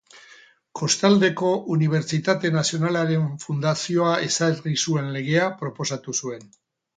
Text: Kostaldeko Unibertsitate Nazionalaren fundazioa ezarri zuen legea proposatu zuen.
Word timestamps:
Kostaldeko 0.79 1.51
Unibertsitate 1.75 2.51
Nazionalaren 2.55 3.27
fundazioa 3.45 4.15
ezarri 4.29 4.75
zuen 4.87 5.13
legea 5.19 5.45
proposatu 5.61 6.17
zuen. 6.23 6.51